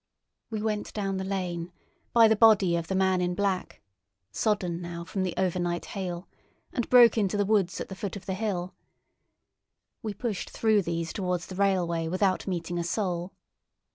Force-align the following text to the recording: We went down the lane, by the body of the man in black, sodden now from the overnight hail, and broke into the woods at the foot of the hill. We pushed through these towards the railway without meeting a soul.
We 0.49 0.63
went 0.63 0.93
down 0.95 1.17
the 1.17 1.23
lane, 1.23 1.71
by 2.11 2.27
the 2.27 2.35
body 2.35 2.75
of 2.75 2.87
the 2.87 2.95
man 2.95 3.21
in 3.21 3.35
black, 3.35 3.81
sodden 4.31 4.81
now 4.81 5.03
from 5.03 5.21
the 5.21 5.35
overnight 5.37 5.85
hail, 5.85 6.27
and 6.73 6.89
broke 6.89 7.19
into 7.19 7.37
the 7.37 7.45
woods 7.45 7.79
at 7.79 7.87
the 7.87 7.93
foot 7.95 8.15
of 8.15 8.25
the 8.25 8.33
hill. 8.33 8.73
We 10.01 10.15
pushed 10.15 10.49
through 10.49 10.81
these 10.81 11.13
towards 11.13 11.45
the 11.45 11.55
railway 11.55 12.07
without 12.07 12.47
meeting 12.47 12.79
a 12.79 12.83
soul. 12.83 13.33